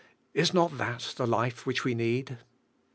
Is 0.33 0.51
not 0.51 0.79
that 0.79 1.13
the 1.15 1.27
life 1.27 1.67
which 1.67 1.83
we 1.83 1.93
need? 1.93 2.39